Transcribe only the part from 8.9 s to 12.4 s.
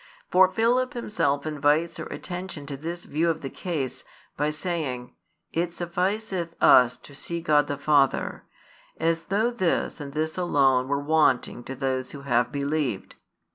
as though this and this alone were wanting to those who